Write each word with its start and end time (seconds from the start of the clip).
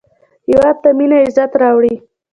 هېواد 0.47 0.75
ته 0.83 0.89
مینه 0.97 1.17
عزت 1.25 1.51
راوړي 1.61 1.95